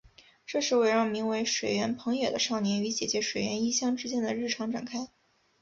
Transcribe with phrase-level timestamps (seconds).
[0.47, 5.09] 这是围绕名为水原朋也的少年与姐姐水原一香之间的日常展开。